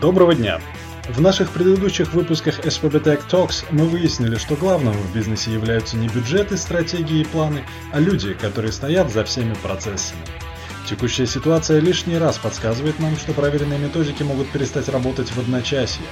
Доброго 0.00 0.32
дня! 0.32 0.60
В 1.08 1.20
наших 1.20 1.50
предыдущих 1.50 2.14
выпусках 2.14 2.60
SPB 2.60 3.02
Tech 3.02 3.22
Talks 3.28 3.64
мы 3.72 3.84
выяснили, 3.84 4.36
что 4.36 4.54
главным 4.54 4.92
в 4.92 5.12
бизнесе 5.12 5.52
являются 5.52 5.96
не 5.96 6.06
бюджеты, 6.06 6.56
стратегии 6.56 7.22
и 7.22 7.24
планы, 7.24 7.64
а 7.92 7.98
люди, 7.98 8.32
которые 8.34 8.70
стоят 8.70 9.10
за 9.10 9.24
всеми 9.24 9.54
процессами. 9.54 10.20
Текущая 10.88 11.26
ситуация 11.26 11.80
лишний 11.80 12.16
раз 12.16 12.38
подсказывает 12.38 13.00
нам, 13.00 13.16
что 13.16 13.32
проверенные 13.32 13.80
методики 13.80 14.22
могут 14.22 14.48
перестать 14.50 14.88
работать 14.88 15.32
в 15.32 15.38
одночасье. 15.40 16.04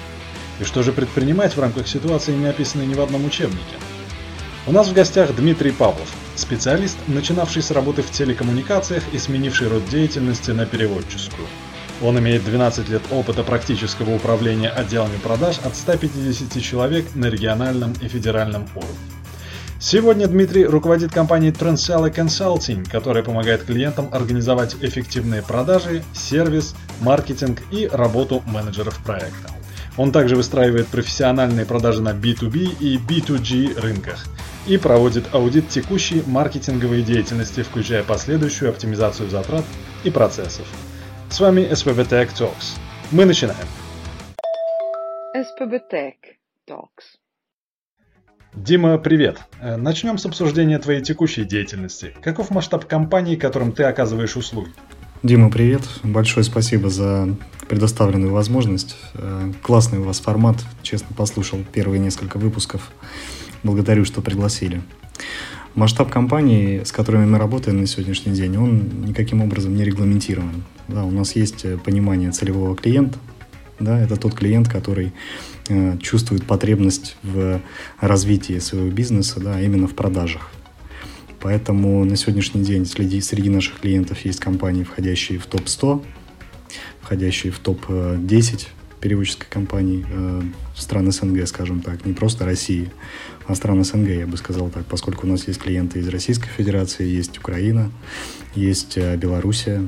И 0.58 0.64
что 0.64 0.82
же 0.82 0.90
предпринимать 0.90 1.56
в 1.56 1.60
рамках 1.60 1.86
ситуации, 1.86 2.34
не 2.34 2.46
описанной 2.46 2.86
ни 2.86 2.94
в 2.94 3.00
одном 3.00 3.24
учебнике? 3.24 3.76
У 4.66 4.72
нас 4.72 4.88
в 4.88 4.94
гостях 4.94 5.32
Дмитрий 5.36 5.70
Павлов, 5.70 6.12
специалист, 6.34 6.96
начинавший 7.06 7.62
с 7.62 7.70
работы 7.70 8.02
в 8.02 8.10
телекоммуникациях 8.10 9.04
и 9.12 9.18
сменивший 9.18 9.68
род 9.68 9.88
деятельности 9.88 10.50
на 10.50 10.66
переводческую. 10.66 11.46
Он 12.02 12.18
имеет 12.18 12.44
12 12.44 12.88
лет 12.90 13.02
опыта 13.10 13.42
практического 13.42 14.14
управления 14.14 14.68
отделами 14.68 15.16
продаж 15.16 15.58
от 15.64 15.74
150 15.74 16.62
человек 16.62 17.06
на 17.14 17.26
региональном 17.26 17.94
и 18.02 18.08
федеральном 18.08 18.68
уровне. 18.74 18.96
Сегодня 19.78 20.26
Дмитрий 20.26 20.66
руководит 20.66 21.12
компанией 21.12 21.52
Transella 21.52 22.12
Consulting, 22.12 22.88
которая 22.90 23.22
помогает 23.22 23.64
клиентам 23.64 24.08
организовать 24.12 24.76
эффективные 24.80 25.42
продажи, 25.42 26.02
сервис, 26.14 26.74
маркетинг 27.00 27.60
и 27.70 27.88
работу 27.90 28.42
менеджеров 28.46 28.98
проекта. 29.04 29.50
Он 29.96 30.12
также 30.12 30.36
выстраивает 30.36 30.88
профессиональные 30.88 31.64
продажи 31.64 32.02
на 32.02 32.10
B2B 32.10 32.78
и 32.78 32.98
B2G 32.98 33.80
рынках 33.80 34.26
и 34.66 34.76
проводит 34.76 35.34
аудит 35.34 35.68
текущей 35.68 36.22
маркетинговой 36.26 37.02
деятельности, 37.02 37.62
включая 37.62 38.02
последующую 38.02 38.70
оптимизацию 38.70 39.30
затрат 39.30 39.64
и 40.04 40.10
процессов. 40.10 40.66
С 41.28 41.40
вами 41.40 41.60
SPB 41.60 42.08
Tech 42.08 42.28
Talks. 42.38 42.78
Мы 43.10 43.24
начинаем. 43.24 43.66
SPB 45.36 45.80
Tech 45.92 46.14
Talks. 46.68 47.18
Дима, 48.54 48.96
привет. 48.96 49.40
Э, 49.60 49.76
начнем 49.76 50.16
с 50.16 50.24
обсуждения 50.24 50.78
твоей 50.78 51.02
текущей 51.02 51.44
деятельности. 51.44 52.14
Каков 52.22 52.50
масштаб 52.50 52.86
компании, 52.86 53.36
которым 53.36 53.72
ты 53.72 53.82
оказываешь 53.82 54.36
услуги? 54.36 54.70
Дима, 55.22 55.50
привет. 55.50 55.82
Большое 56.02 56.44
спасибо 56.44 56.88
за 56.88 57.36
предоставленную 57.68 58.32
возможность. 58.32 58.96
Э, 59.14 59.52
классный 59.62 59.98
у 59.98 60.04
вас 60.04 60.20
формат. 60.20 60.56
Честно, 60.82 61.14
послушал 61.14 61.58
первые 61.70 61.98
несколько 61.98 62.38
выпусков. 62.38 62.92
Благодарю, 63.62 64.04
что 64.04 64.22
пригласили. 64.22 64.80
Масштаб 65.76 66.10
компании, 66.10 66.84
с 66.84 66.90
которыми 66.90 67.26
мы 67.26 67.36
работаем 67.36 67.78
на 67.78 67.86
сегодняшний 67.86 68.32
день, 68.32 68.56
он 68.56 69.02
никаким 69.04 69.42
образом 69.42 69.76
не 69.76 69.84
регламентирован. 69.84 70.64
Да, 70.88 71.04
у 71.04 71.10
нас 71.10 71.36
есть 71.36 71.66
э, 71.66 71.76
понимание 71.76 72.32
целевого 72.32 72.74
клиента. 72.74 73.18
Да, 73.78 74.00
это 74.00 74.16
тот 74.16 74.32
клиент, 74.34 74.70
который 74.70 75.12
э, 75.68 75.98
чувствует 75.98 76.46
потребность 76.46 77.18
в 77.22 77.60
развитии 78.00 78.58
своего 78.58 78.88
бизнеса, 78.88 79.38
да, 79.38 79.60
именно 79.60 79.86
в 79.86 79.94
продажах. 79.94 80.50
Поэтому 81.40 82.06
на 82.06 82.16
сегодняшний 82.16 82.64
день 82.64 82.86
среди, 82.86 83.20
среди 83.20 83.50
наших 83.50 83.78
клиентов 83.80 84.24
есть 84.24 84.40
компании, 84.40 84.82
входящие 84.82 85.38
в 85.38 85.44
топ-100, 85.44 86.02
входящие 87.02 87.52
в 87.52 87.58
топ-10 87.58 88.68
переводческой 89.02 89.48
компании 89.50 90.06
э, 90.10 90.40
стран 90.76 91.10
СНГ, 91.10 91.46
скажем 91.46 91.80
так, 91.80 92.04
не 92.04 92.12
просто 92.12 92.44
России, 92.44 92.90
а 93.46 93.54
стран 93.54 93.82
СНГ, 93.84 94.08
я 94.08 94.26
бы 94.26 94.36
сказал 94.36 94.68
так, 94.70 94.84
поскольку 94.86 95.26
у 95.26 95.30
нас 95.30 95.46
есть 95.46 95.60
клиенты 95.60 96.00
из 96.00 96.08
Российской 96.08 96.48
Федерации, 96.48 97.06
есть 97.06 97.38
Украина, 97.38 97.90
есть 98.54 98.96
э, 98.96 99.16
Белоруссия, 99.16 99.86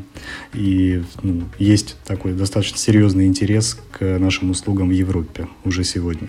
и 0.54 1.02
ну, 1.22 1.42
есть 1.58 1.96
такой 2.04 2.32
достаточно 2.32 2.78
серьезный 2.78 3.26
интерес 3.26 3.78
к 3.92 4.18
нашим 4.18 4.50
услугам 4.50 4.88
в 4.88 4.92
Европе 4.92 5.48
уже 5.64 5.84
сегодня. 5.84 6.28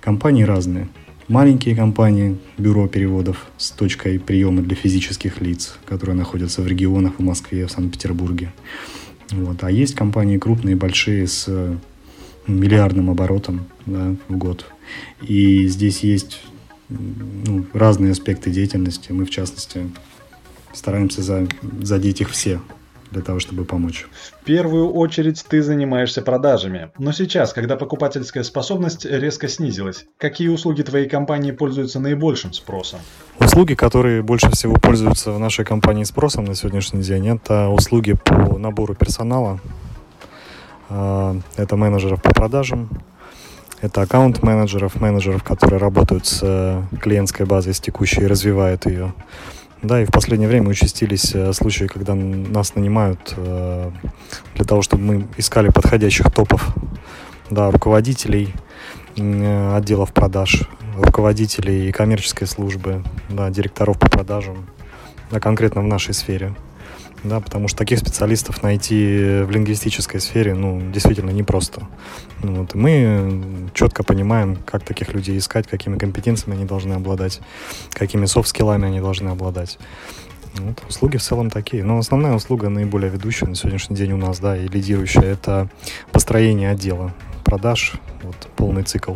Компании 0.00 0.44
разные. 0.44 0.88
Маленькие 1.28 1.76
компании, 1.76 2.38
бюро 2.56 2.88
переводов 2.88 3.48
с 3.58 3.70
точкой 3.70 4.18
приема 4.18 4.62
для 4.62 4.74
физических 4.74 5.42
лиц, 5.42 5.76
которые 5.84 6.16
находятся 6.16 6.62
в 6.62 6.66
регионах 6.66 7.18
в 7.18 7.22
Москве, 7.22 7.66
в 7.66 7.70
Санкт-Петербурге. 7.70 8.50
Вот. 9.30 9.62
А 9.62 9.70
есть 9.70 9.94
компании 9.94 10.38
крупные, 10.38 10.74
большие, 10.74 11.26
с 11.26 11.78
миллиардным 12.48 13.10
оборотом 13.10 13.66
да, 13.86 14.14
в 14.28 14.36
год. 14.36 14.66
И 15.22 15.66
здесь 15.68 16.00
есть 16.00 16.40
ну, 16.88 17.66
разные 17.72 18.12
аспекты 18.12 18.50
деятельности. 18.50 19.12
Мы, 19.12 19.24
в 19.24 19.30
частности, 19.30 19.90
стараемся 20.72 21.22
за, 21.22 21.46
задеть 21.82 22.20
их 22.20 22.30
все 22.30 22.60
для 23.10 23.22
того, 23.22 23.38
чтобы 23.40 23.64
помочь. 23.64 24.06
В 24.42 24.44
первую 24.44 24.92
очередь 24.92 25.44
ты 25.48 25.62
занимаешься 25.62 26.22
продажами. 26.22 26.90
Но 26.98 27.12
сейчас, 27.12 27.52
когда 27.52 27.76
покупательская 27.76 28.42
способность 28.42 29.04
резко 29.06 29.48
снизилась, 29.48 30.06
какие 30.18 30.48
услуги 30.48 30.82
твоей 30.82 31.08
компании 31.08 31.52
пользуются 31.52 32.00
наибольшим 32.00 32.52
спросом? 32.52 33.00
Услуги, 33.38 33.74
которые 33.74 34.22
больше 34.22 34.50
всего 34.50 34.74
пользуются 34.74 35.32
в 35.32 35.38
нашей 35.38 35.64
компании 35.64 36.04
спросом 36.04 36.44
на 36.44 36.54
сегодняшний 36.54 37.02
день, 37.02 37.28
это 37.28 37.68
услуги 37.68 38.14
по 38.24 38.58
набору 38.58 38.94
персонала, 38.94 39.60
это 40.90 41.76
менеджеров 41.76 42.22
по 42.22 42.30
продажам, 42.30 42.88
это 43.80 44.02
аккаунт-менеджеров, 44.02 45.00
менеджеров, 45.00 45.44
которые 45.44 45.78
работают 45.78 46.26
с 46.26 46.40
э, 46.42 46.82
клиентской 47.00 47.46
базой, 47.46 47.74
с 47.74 47.80
текущей 47.80 48.22
и 48.22 48.26
развивают 48.26 48.86
ее. 48.86 49.14
Да, 49.82 50.02
и 50.02 50.04
в 50.04 50.10
последнее 50.10 50.48
время 50.48 50.68
участились 50.70 51.32
э, 51.32 51.52
случаи, 51.52 51.84
когда 51.84 52.14
нас 52.14 52.74
нанимают 52.74 53.34
э, 53.36 53.92
для 54.56 54.64
того, 54.64 54.82
чтобы 54.82 55.04
мы 55.04 55.28
искали 55.36 55.68
подходящих 55.68 56.32
топов, 56.32 56.74
да, 57.50 57.70
руководителей 57.70 58.52
отделов 59.16 60.12
продаж, 60.12 60.68
руководителей 60.96 61.92
коммерческой 61.92 62.46
службы, 62.46 63.04
да, 63.28 63.48
директоров 63.50 63.98
по 63.98 64.08
продажам, 64.08 64.66
да, 65.30 65.38
конкретно 65.38 65.82
в 65.82 65.86
нашей 65.86 66.14
сфере 66.14 66.54
да, 67.24 67.40
потому 67.40 67.68
что 67.68 67.78
таких 67.78 67.98
специалистов 67.98 68.62
найти 68.62 69.42
в 69.42 69.50
лингвистической 69.50 70.20
сфере, 70.20 70.54
ну, 70.54 70.80
действительно 70.92 71.30
непросто. 71.30 71.86
Ну, 72.42 72.60
вот, 72.60 72.74
мы 72.74 73.70
четко 73.74 74.04
понимаем, 74.04 74.56
как 74.64 74.84
таких 74.84 75.12
людей 75.12 75.38
искать, 75.38 75.66
какими 75.66 75.98
компетенциями 75.98 76.56
они 76.56 76.64
должны 76.64 76.94
обладать, 76.94 77.40
какими 77.90 78.26
софт-скиллами 78.26 78.86
они 78.86 79.00
должны 79.00 79.30
обладать. 79.30 79.78
Вот, 80.54 80.82
услуги 80.88 81.16
в 81.16 81.22
целом 81.22 81.50
такие. 81.50 81.84
Но 81.84 81.98
основная 81.98 82.34
услуга, 82.34 82.68
наиболее 82.68 83.10
ведущая 83.10 83.46
на 83.46 83.54
сегодняшний 83.54 83.96
день 83.96 84.12
у 84.12 84.16
нас, 84.16 84.38
да, 84.38 84.56
и 84.56 84.66
лидирующая, 84.66 85.22
это 85.22 85.68
построение 86.12 86.70
отдела 86.70 87.14
продаж, 87.44 87.94
вот, 88.22 88.36
полный 88.56 88.82
цикл, 88.82 89.14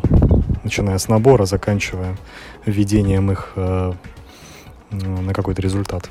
начиная 0.65 0.99
с 0.99 1.09
набора, 1.09 1.45
заканчивая 1.45 2.17
введением 2.65 3.31
их 3.31 3.53
э, 3.57 3.93
на 4.91 5.35
какой-то 5.35 5.61
результат. 5.63 6.09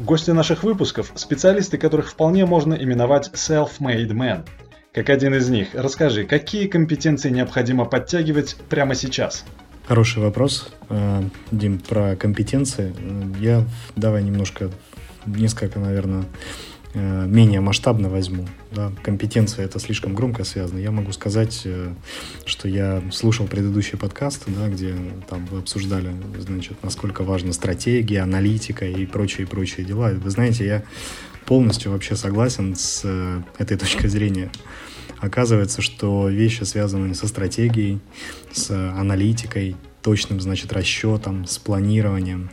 Гости 0.00 0.30
наших 0.30 0.62
выпусков– 0.62 1.12
специалисты, 1.14 1.78
которых 1.78 2.10
вполне 2.10 2.46
можно 2.46 2.74
именовать 2.74 3.30
self-made 3.34 4.08
men. 4.08 4.46
Как 4.92 5.10
один 5.10 5.34
из 5.34 5.48
них, 5.48 5.68
расскажи, 5.74 6.24
какие 6.24 6.66
компетенции 6.66 7.30
необходимо 7.30 7.84
подтягивать 7.84 8.56
прямо 8.68 8.94
сейчас? 8.94 9.44
Хороший 9.86 10.22
вопрос, 10.22 10.68
э, 10.88 11.22
Дим, 11.50 11.78
про 11.78 12.16
компетенции. 12.16 12.94
Я 13.40 13.64
давай 13.96 14.22
немножко, 14.22 14.70
несколько, 15.26 15.78
наверное, 15.78 16.24
Э, 16.24 16.71
менее 16.94 17.60
масштабно 17.60 18.08
возьму. 18.08 18.46
Да, 18.70 18.92
компетенция 19.02 19.64
это 19.64 19.78
слишком 19.78 20.14
громко 20.14 20.44
связано. 20.44 20.78
Я 20.78 20.90
могу 20.90 21.12
сказать, 21.12 21.62
э, 21.64 21.92
что 22.44 22.68
я 22.68 23.02
слушал 23.10 23.46
предыдущие 23.46 23.98
подкасты, 23.98 24.50
да, 24.50 24.68
где 24.68 24.94
там 25.28 25.46
вы 25.46 25.58
обсуждали, 25.58 26.10
значит, 26.38 26.82
насколько 26.82 27.22
важна 27.22 27.52
стратегия, 27.52 28.20
аналитика 28.20 28.86
и 28.86 29.06
прочие 29.06 29.46
прочие 29.46 29.86
дела. 29.86 30.10
Вы 30.10 30.30
знаете, 30.30 30.66
я 30.66 30.82
полностью 31.46 31.92
вообще 31.92 32.16
согласен 32.16 32.76
с 32.76 33.02
э, 33.04 33.42
этой 33.58 33.76
точкой 33.76 34.08
зрения. 34.08 34.50
Оказывается, 35.18 35.82
что 35.82 36.28
вещи, 36.28 36.64
связанные 36.64 37.14
со 37.14 37.28
стратегией, 37.28 38.00
с 38.52 38.70
аналитикой, 38.70 39.76
точным, 40.02 40.40
значит, 40.40 40.72
расчетом, 40.72 41.46
с 41.46 41.58
планированием, 41.58 42.50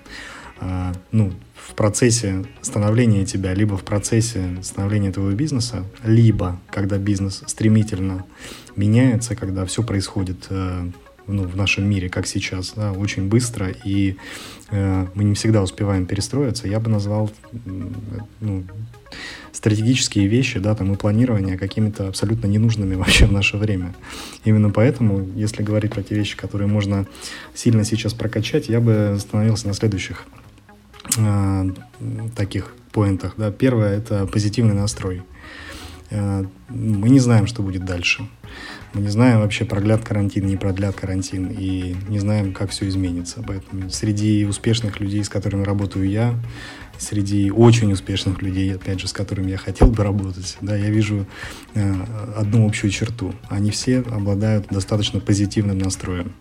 ну, 1.12 1.34
в 1.70 1.76
процессе 1.76 2.46
становления 2.62 3.26
тебя, 3.26 3.54
либо 3.54 3.78
в 3.78 3.84
процессе 3.84 4.58
становления 4.62 5.12
твоего 5.12 5.32
бизнеса, 5.34 5.86
либо 6.04 6.60
когда 6.70 6.98
бизнес 6.98 7.44
стремительно 7.46 8.26
меняется, 8.76 9.36
когда 9.36 9.66
все 9.66 9.84
происходит 9.84 10.48
э, 10.50 10.90
ну, 11.28 11.44
в 11.44 11.56
нашем 11.56 11.88
мире, 11.88 12.10
как 12.10 12.28
сейчас, 12.28 12.74
да, 12.76 12.92
очень 12.92 13.28
быстро, 13.28 13.70
и 13.84 14.16
э, 14.72 15.08
мы 15.14 15.24
не 15.24 15.36
всегда 15.36 15.62
успеваем 15.62 16.06
перестроиться, 16.06 16.68
я 16.68 16.80
бы 16.80 16.90
назвал 16.90 17.30
ну, 18.40 18.64
стратегические 19.52 20.28
вещи, 20.28 20.60
да, 20.60 20.76
там 20.76 20.94
и 20.94 20.98
планирование 20.98 21.58
какими-то 21.58 22.08
абсолютно 22.08 22.48
ненужными 22.48 22.96
вообще 23.02 23.26
в 23.26 23.32
наше 23.32 23.58
время. 23.58 23.94
Именно 24.44 24.72
поэтому, 24.72 25.28
если 25.36 25.62
говорить 25.62 25.92
про 25.92 26.04
те 26.04 26.16
вещи, 26.16 26.36
которые 26.36 26.68
можно 26.68 27.06
сильно 27.54 27.84
сейчас 27.84 28.14
прокачать, 28.14 28.70
я 28.70 28.80
бы 28.80 29.14
остановился 29.16 29.68
на 29.68 29.74
следующих 29.74 30.26
э, 31.18 31.70
таких 32.36 32.74
поинтах. 32.92 33.34
Да. 33.38 33.52
Первое– 33.52 33.98
это 33.98 34.26
позитивный 34.26 34.74
настрой. 34.76 35.24
э, 36.10 36.46
мы 36.70 37.10
не 37.10 37.20
знаем, 37.20 37.48
что 37.48 37.62
будет 37.62 37.86
дальше. 37.86 38.28
Мы 38.94 39.02
не 39.02 39.10
знаем 39.10 39.40
вообще, 39.40 39.66
продлят 39.66 40.04
карантин, 40.04 40.48
не 40.48 40.58
продлят 40.58 40.96
карантин, 40.96 41.48
и 41.52 41.96
не 42.08 42.20
знаем, 42.20 42.54
как 42.54 42.72
все 42.72 42.88
изменится. 42.88 43.44
Поэтому 43.46 43.90
среди 43.90 44.46
успешных 44.46 45.00
людей, 45.00 45.24
с 45.24 45.30
которыми 45.30 45.64
работаю 45.64 46.10
я, 46.10 46.34
среди 46.98 47.52
очень 47.52 47.94
успешных 47.94 48.42
людей, 48.42 48.76
опять 48.76 49.00
же, 49.00 49.08
с 49.08 49.14
которыми 49.14 49.52
я 49.52 49.58
хотел 49.58 49.90
бы 49.92 50.04
работать, 50.04 50.58
да, 50.62 50.76
я 50.76 50.90
вижу 50.90 51.28
э, 51.76 51.96
одну 52.36 52.68
общую 52.68 52.90
черту. 52.92 53.34
Они 53.48 53.70
все 53.70 54.00
обладают 54.00 54.68
достаточно 54.70 55.20
позитивным 55.20 55.78
настроем. 55.78 56.34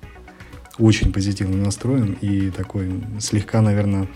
Очень 0.79 1.13
позитивным 1.13 1.63
настроем 1.63 2.17
и 2.21 2.51
такой 2.51 3.05
слегка, 3.21 3.61
наверное, 3.61 4.09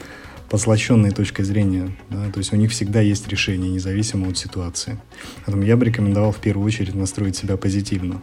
послащенной 0.53 1.13
точкой 1.13 1.45
зрения. 1.45 1.97
Да? 2.11 2.31
То 2.31 2.37
есть 2.39 2.53
у 2.53 2.57
них 2.57 2.73
всегда 2.73 3.01
есть 3.01 3.27
решение, 3.27 3.71
независимо 3.71 4.29
от 4.29 4.37
ситуации. 4.37 4.99
Поэтому 5.47 5.65
я 5.65 5.79
бы 5.79 5.87
рекомендовал 5.87 6.31
в 6.31 6.41
первую 6.41 6.67
очередь 6.67 6.95
настроить 6.95 7.37
себя 7.37 7.57
позитивно. 7.57 8.21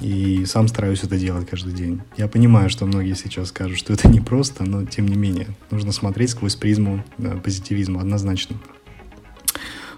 И 0.00 0.46
сам 0.46 0.66
стараюсь 0.66 1.04
это 1.04 1.18
делать 1.18 1.46
каждый 1.46 1.74
день. 1.74 2.00
Я 2.16 2.26
понимаю, 2.26 2.70
что 2.70 2.86
многие 2.86 3.14
сейчас 3.14 3.48
скажут, 3.48 3.76
что 3.76 3.92
это 3.92 4.08
непросто, 4.16 4.64
но 4.64 4.86
тем 4.86 5.06
не 5.06 5.16
менее, 5.16 5.48
нужно 5.70 5.92
смотреть 5.92 6.30
сквозь 6.30 6.56
призму 6.56 7.04
да, 7.18 7.32
позитивизма 7.32 8.00
однозначно. 8.00 8.56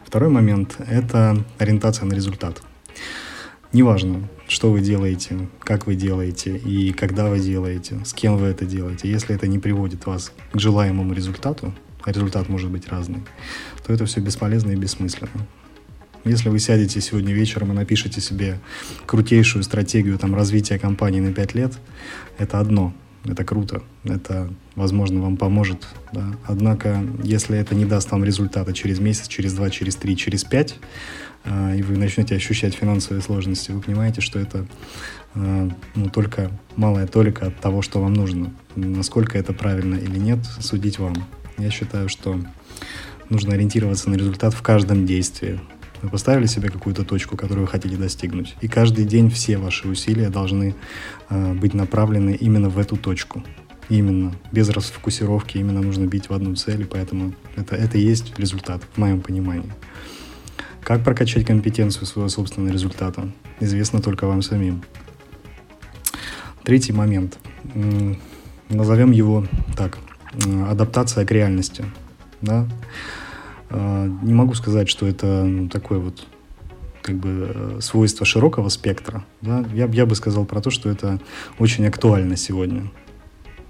Второй 0.05 0.31
момент– 0.31 0.75
это 0.89 1.45
ориентация 1.59 2.05
на 2.06 2.15
результат. 2.15 2.62
Неважно, 3.73 4.29
что 4.49 4.70
вы 4.70 4.81
делаете, 4.81 5.49
как 5.61 5.87
вы 5.87 5.94
делаете 5.94 6.56
и 6.56 6.93
когда 6.93 7.29
вы 7.29 7.41
делаете, 7.41 8.00
с 8.05 8.12
кем 8.12 8.37
вы 8.37 8.46
это 8.46 8.67
делаете. 8.67 9.11
Если 9.11 9.35
это 9.35 9.46
не 9.46 9.58
приводит 9.58 10.06
вас 10.06 10.32
к 10.52 10.58
желаемому 10.58 11.12
результату, 11.14 11.75
а 12.02 12.12
результат 12.12 12.49
может 12.49 12.70
быть 12.70 12.88
разный, 12.88 13.23
то 13.87 13.93
это 13.93 14.05
все 14.05 14.20
бесполезно 14.20 14.73
и 14.73 14.76
бессмысленно. 14.76 15.46
Если 16.25 16.49
вы 16.49 16.58
сядете 16.58 17.00
сегодня 17.00 17.35
вечером 17.35 17.73
и 17.73 17.75
напишите 17.75 18.20
себе 18.20 18.58
крутейшую 19.05 19.62
стратегию 19.62 20.19
там, 20.19 20.35
развития 20.35 20.79
компании 20.79 21.20
на 21.20 21.32
5 21.32 21.55
лет, 21.55 21.75
это 22.38 22.61
одно. 22.61 22.94
Это 23.25 23.43
круто, 23.43 23.82
это, 24.05 24.53
возможно, 24.76 25.23
вам 25.23 25.38
поможет. 25.38 25.87
Да? 26.12 26.35
Однако, 26.44 27.03
если 27.23 27.59
это 27.59 27.75
не 27.75 27.87
даст 27.87 28.11
вам 28.11 28.23
результата 28.23 28.73
через 28.75 28.99
месяц, 28.99 29.29
через 29.29 29.55
два, 29.55 29.71
через 29.71 29.97
три, 29.97 30.15
через 30.15 30.44
пять, 30.44 30.76
э, 31.44 31.79
и 31.79 31.82
вы 31.82 31.97
начнете 31.97 32.37
ощущать 32.37 32.75
финансовые 32.75 33.23
сложности, 33.23 33.71
вы 33.71 33.81
понимаете, 33.81 34.21
что 34.21 34.38
это 34.38 34.67
э, 35.35 35.71
ну, 35.94 36.11
только 36.11 36.50
малая 36.76 37.06
толика 37.06 37.47
от 37.47 37.59
того, 37.61 37.81
что 37.81 38.00
вам 38.00 38.12
нужно. 38.12 38.53
Насколько 38.76 39.38
это 39.38 39.55
правильно 39.55 39.94
или 39.94 40.19
нет, 40.19 40.41
судить 40.61 40.99
вам. 40.99 41.15
Я 41.56 41.70
считаю, 41.70 42.11
что 42.11 42.38
нужно 43.31 43.55
ориентироваться 43.55 44.11
на 44.11 44.17
результат 44.17 44.53
в 44.53 44.61
каждом 44.61 45.06
действии. 45.06 45.61
Вы 46.05 46.11
поставили 46.11 46.45
себе 46.45 46.69
какую-то 46.69 47.03
точку, 47.03 47.35
которую 47.35 47.65
вы 47.65 47.71
хотите 47.71 47.97
достигнуть. 47.97 48.56
И 48.61 48.69
каждый 48.69 49.06
день 49.06 49.31
все 49.31 49.56
ваши 49.56 49.89
усилия 49.89 50.29
должны 50.29 50.75
э, 51.31 51.55
быть 51.55 51.73
направлены 51.73 52.37
именно 52.39 52.69
в 52.69 52.79
эту 52.79 52.99
точку. 52.99 53.43
Именно, 53.89 54.35
без 54.53 54.69
расфокусировки, 54.69 55.56
именно 55.56 55.81
нужно 55.81 56.05
бить 56.05 56.29
в 56.29 56.35
одну 56.35 56.56
цель, 56.56 56.83
и 56.83 56.85
поэтому 56.85 57.33
это, 57.56 57.75
это 57.75 57.97
и 57.97 58.03
есть 58.03 58.39
результат, 58.39 58.83
в 58.93 58.99
моем 58.99 59.23
понимании. 59.23 59.73
Как 60.83 61.03
прокачать 61.03 61.47
компетенцию 61.47 62.05
своего 62.05 62.29
собственного 62.29 62.71
результата, 62.71 63.33
известно 63.61 64.03
только 64.03 64.27
вам 64.27 64.43
самим. 64.43 64.83
Третий 66.65 66.93
момент. 66.93 67.39
Назовем 68.69 69.11
его 69.11 69.47
так. 69.75 69.97
Адаптация 70.69 71.25
к 71.25 71.31
реальности. 71.31 71.87
Да? 72.43 72.69
А, 73.70 74.06
не 74.22 74.34
могу 74.34 74.55
сказать, 74.55 74.88
что 74.88 75.06
это 75.06 75.44
ну, 75.44 75.69
такое 75.69 75.99
вот 75.99 76.26
как 77.02 77.16
бы 77.16 77.52
э, 77.55 77.78
свойство 77.81 78.25
широкого 78.25 78.70
спектра. 78.70 79.25
Да? 79.43 79.64
Я, 79.75 79.87
я 79.87 80.06
бы 80.06 80.14
сказал 80.14 80.46
про 80.46 80.61
то, 80.62 80.70
что 80.70 80.88
это 80.88 81.20
очень 81.58 81.87
актуально 81.87 82.37
сегодня. 82.37 82.90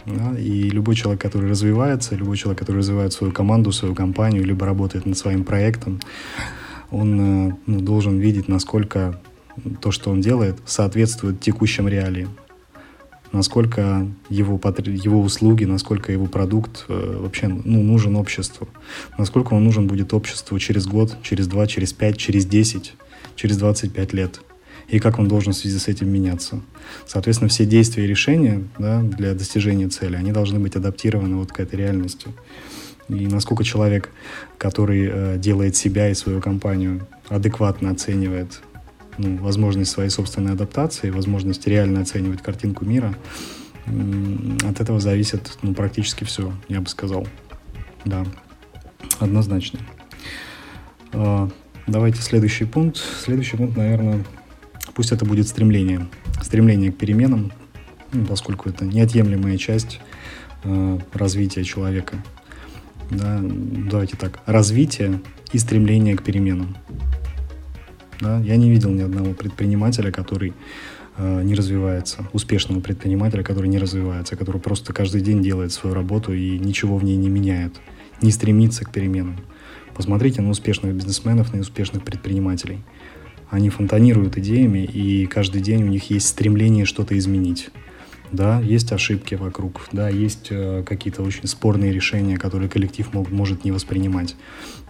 Да? 0.06 0.38
И 0.38 0.70
любой 0.70 0.94
человек, 0.94 1.20
который 1.20 1.50
развивается, 1.50 2.14
любой 2.14 2.36
человек, 2.36 2.60
который 2.60 2.78
развивает 2.78 3.12
свою 3.12 3.32
команду, 3.32 3.72
свою 3.72 3.94
компанию, 3.94 4.44
либо 4.44 4.66
работает 4.66 5.04
над 5.04 5.18
своим 5.18 5.42
проектом, 5.42 6.00
он 6.90 7.48
э, 7.48 7.56
ну, 7.66 7.80
должен 7.80 8.18
видеть, 8.18 8.46
насколько 8.46 9.20
то, 9.80 9.90
что 9.90 10.10
он 10.10 10.20
делает, 10.20 10.58
соответствует 10.64 11.40
текущим 11.40 11.88
реалиям 11.88 12.30
насколько 13.34 14.08
его, 14.30 14.60
его 14.86 15.20
услуги, 15.20 15.64
насколько 15.64 16.12
его 16.12 16.26
продукт 16.26 16.86
э, 16.88 17.18
вообще 17.20 17.48
ну, 17.48 17.82
нужен 17.82 18.16
обществу, 18.16 18.68
насколько 19.18 19.54
он 19.54 19.64
нужен 19.64 19.86
будет 19.86 20.14
обществу 20.14 20.58
через 20.58 20.86
год, 20.86 21.16
через 21.22 21.46
два, 21.46 21.66
через 21.66 21.92
пять, 21.92 22.16
через 22.16 22.46
десять, 22.46 22.94
через 23.36 23.58
двадцать 23.58 23.92
пять 23.92 24.12
лет 24.12 24.40
и 24.88 24.98
как 24.98 25.18
он 25.18 25.28
должен 25.28 25.52
в 25.52 25.56
связи 25.56 25.78
с 25.78 25.88
этим 25.88 26.10
меняться. 26.10 26.60
Соответственно, 27.06 27.48
все 27.48 27.64
действия 27.64 28.04
и 28.04 28.06
решения 28.06 28.64
да, 28.78 29.00
для 29.00 29.34
достижения 29.34 29.88
цели, 29.88 30.16
они 30.16 30.32
должны 30.32 30.58
быть 30.58 30.76
адаптированы 30.76 31.36
вот 31.36 31.52
к 31.52 31.60
этой 31.60 31.76
реальности. 31.76 32.28
И 33.08 33.26
насколько 33.26 33.64
человек, 33.64 34.10
который 34.56 35.08
э, 35.10 35.38
делает 35.38 35.76
себя 35.76 36.08
и 36.10 36.14
свою 36.14 36.40
компанию, 36.40 37.06
адекватно 37.28 37.90
оценивает 37.90 38.60
ну, 39.18 39.36
возможность 39.38 39.90
своей 39.90 40.10
собственной 40.10 40.52
адаптации, 40.52 41.10
возможность 41.10 41.66
реально 41.66 42.00
оценивать 42.00 42.42
картинку 42.42 42.84
мира, 42.84 43.14
от 43.86 44.80
этого 44.80 44.98
зависит 45.00 45.58
ну, 45.62 45.74
практически 45.74 46.24
все, 46.24 46.52
я 46.68 46.80
бы 46.80 46.88
сказал. 46.88 47.26
Да, 48.04 48.24
однозначно. 49.18 49.80
А, 51.12 51.48
давайте 51.86 52.22
следующий 52.22 52.64
пункт. 52.64 52.98
Следующий 53.22 53.56
пункт, 53.56 53.76
наверное, 53.76 54.24
пусть 54.94 55.12
это 55.12 55.24
будет 55.24 55.48
стремление. 55.48 56.08
Стремление 56.42 56.92
к 56.92 56.96
переменам, 56.96 57.52
ну, 58.12 58.24
поскольку 58.26 58.68
это 58.68 58.84
неотъемлемая 58.84 59.58
часть 59.58 60.00
э, 60.64 60.98
развития 61.12 61.64
человека. 61.64 62.16
Да, 63.10 63.40
давайте 63.42 64.16
так. 64.16 64.40
Развитие 64.46 65.20
и 65.52 65.58
стремление 65.58 66.16
к 66.16 66.22
переменам. 66.22 66.76
Да? 68.24 68.40
Я 68.40 68.56
не 68.56 68.70
видел 68.70 68.90
ни 68.90 69.02
одного 69.02 69.34
предпринимателя, 69.34 70.10
который 70.10 70.54
э, 71.18 71.42
не 71.42 71.54
развивается, 71.54 72.26
успешного 72.32 72.80
предпринимателя, 72.80 73.42
который 73.42 73.68
не 73.68 73.78
развивается, 73.78 74.34
который 74.36 74.60
просто 74.62 74.94
каждый 74.94 75.20
день 75.20 75.42
делает 75.42 75.72
свою 75.72 75.94
работу 75.94 76.32
и 76.32 76.58
ничего 76.58 76.96
в 76.96 77.04
ней 77.04 77.16
не 77.16 77.28
меняет, 77.28 77.74
не 78.22 78.30
стремится 78.30 78.86
к 78.86 78.92
переменам. 78.92 79.36
Посмотрите 79.94 80.40
на 80.40 80.48
успешных 80.48 80.94
бизнесменов, 80.94 81.52
на 81.52 81.60
успешных 81.60 82.02
предпринимателей. 82.02 82.78
Они 83.50 83.68
фонтанируют 83.68 84.38
идеями, 84.38 84.78
и 84.78 85.26
каждый 85.26 85.60
день 85.60 85.84
у 85.84 85.88
них 85.88 86.08
есть 86.10 86.26
стремление 86.26 86.86
что-то 86.86 87.16
изменить. 87.18 87.68
Да, 88.32 88.60
есть 88.60 88.90
ошибки 88.90 89.34
вокруг, 89.34 89.88
да, 89.92 90.08
есть 90.08 90.48
э, 90.50 90.82
какие-то 90.84 91.22
очень 91.22 91.46
спорные 91.46 91.92
решения, 91.92 92.36
которые 92.36 92.68
коллектив 92.68 93.12
мог, 93.12 93.30
может 93.30 93.64
не 93.64 93.70
воспринимать. 93.70 94.34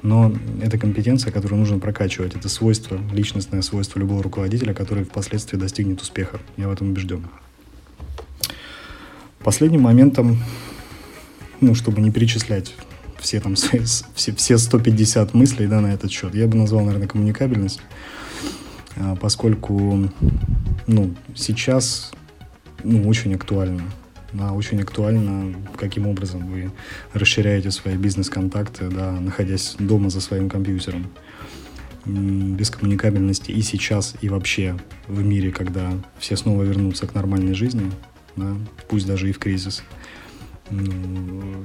Но 0.03 0.33
это 0.63 0.79
компетенция, 0.79 1.33
которую 1.33 1.59
нужно 1.59 1.79
прокачивать. 1.79 2.37
Это 2.37 2.49
свойство, 2.49 2.99
личностное 3.13 3.63
свойство 3.63 3.99
любого 3.99 4.23
руководителя, 4.23 4.73
который 4.73 5.05
впоследствии 5.05 5.57
достигнет 5.57 6.01
успеха. 6.01 6.41
Я 6.57 6.69
в 6.69 6.73
этом 6.73 6.91
убежден. 6.91 7.27
Последним 9.41 9.83
моментом, 9.83 10.39
ну, 11.61 11.75
чтобы 11.75 12.01
не 12.01 12.11
перечислять 12.11 12.75
все 13.25 13.41
там 13.41 13.55
все, 13.55 13.83
все 14.15 14.59
150 14.59 15.35
мыслей 15.35 15.67
да, 15.67 15.81
на 15.81 15.95
этот 15.95 16.11
счет, 16.13 16.35
я 16.35 16.47
бы 16.47 16.57
назвал, 16.57 16.85
наверное, 16.85 17.09
коммуникабельность, 17.09 17.81
а, 18.97 19.17
поскольку 19.17 20.11
ну, 20.87 21.15
сейчас 21.35 22.13
ну, 22.85 23.09
очень 23.09 23.35
актуально. 23.35 23.83
Да, 24.33 24.53
очень 24.53 24.81
актуально, 24.81 25.55
каким 25.77 26.09
образом 26.09 26.47
вы 26.47 26.73
расширяете 27.13 27.71
свои 27.71 27.97
бизнес-контакты, 27.97 28.89
да, 28.89 29.13
находясь 29.13 29.77
дома 29.79 30.11
за 30.11 30.21
своим 30.21 30.49
компьютером. 30.49 31.07
Без 32.05 32.69
коммуникабельности 32.71 33.53
и 33.53 33.63
сейчас, 33.63 34.17
и 34.21 34.29
вообще 34.29 34.77
в 35.07 35.25
мире, 35.25 35.53
когда 35.53 35.93
все 36.19 36.37
снова 36.37 36.65
вернутся 36.65 37.07
к 37.07 37.15
нормальной 37.15 37.55
жизни, 37.55 37.91
да, 38.37 38.57
пусть 38.89 39.07
даже 39.07 39.31
и 39.31 39.33
в 39.33 39.39
кризис, 39.39 39.85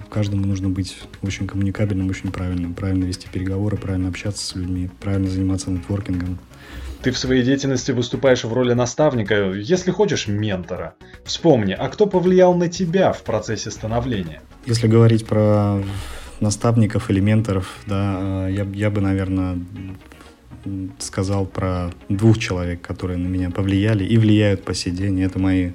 каждому 0.09 0.45
нужно 0.45 0.69
быть 0.69 0.97
очень 1.23 1.47
коммуникабельным, 1.47 2.07
очень 2.07 2.31
правильным, 2.31 2.75
правильно 2.75 3.05
вести 3.05 3.27
переговоры, 3.27 3.77
правильно 3.77 4.09
общаться 4.09 4.45
с 4.45 4.55
людьми, 4.55 4.89
правильно 5.01 5.27
заниматься 5.27 5.71
нетворкингом, 5.71 6.37
ты 7.01 7.11
в 7.11 7.17
своей 7.17 7.43
деятельности 7.43 7.91
выступаешь 7.91 8.43
в 8.43 8.51
роли 8.51 8.73
наставника, 8.73 9.51
если 9.53 9.91
хочешь, 9.91 10.27
ментора. 10.27 10.95
Вспомни, 11.29 11.73
а 11.73 11.89
кто 11.89 12.07
повлиял 12.07 12.55
на 12.55 12.69
тебя 12.69 13.13
в 13.13 13.21
процессе 13.21 13.69
становления? 13.69 14.41
Если 14.65 14.87
говорить 14.87 15.27
про 15.27 15.79
наставников 16.39 17.11
или 17.11 17.19
менторов, 17.19 17.71
да, 17.85 18.47
я, 18.47 18.63
я 18.73 18.89
бы, 18.89 18.99
наверное, 18.99 19.59
сказал 20.97 21.45
про 21.45 21.91
двух 22.09 22.39
человек, 22.39 22.81
которые 22.81 23.17
на 23.17 23.27
меня 23.27 23.51
повлияли 23.51 24.03
и 24.03 24.17
влияют 24.17 24.63
по 24.63 24.73
сей 24.73 24.89
день. 24.89 25.21
Это 25.21 25.37
мои 25.37 25.73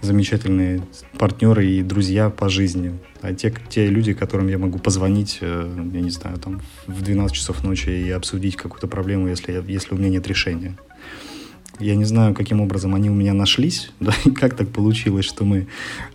замечательные 0.00 0.82
партнеры 1.16 1.68
и 1.68 1.82
друзья 1.82 2.28
по 2.28 2.48
жизни. 2.48 2.98
А 3.22 3.32
те, 3.32 3.54
те 3.68 3.86
люди, 3.86 4.12
которым 4.12 4.48
я 4.48 4.58
могу 4.58 4.80
позвонить, 4.80 5.38
э, 5.40 5.88
я 5.92 6.00
не 6.00 6.10
знаю, 6.10 6.38
там 6.38 6.60
в 6.88 7.02
12 7.02 7.32
часов 7.32 7.62
ночи 7.62 7.90
и 7.90 8.10
обсудить 8.10 8.56
какую-то 8.56 8.88
проблему, 8.88 9.28
если, 9.28 9.62
если 9.68 9.94
у 9.94 9.98
меня 9.98 10.08
нет 10.08 10.26
решения. 10.26 10.76
Я 11.78 11.94
не 11.94 12.04
знаю, 12.04 12.34
каким 12.34 12.60
образом 12.60 12.94
они 12.94 13.10
у 13.10 13.14
меня 13.14 13.34
нашлись, 13.34 13.90
да, 14.00 14.12
и 14.24 14.30
как 14.30 14.56
так 14.56 14.68
получилось, 14.68 15.24
что 15.24 15.44
мы 15.44 15.66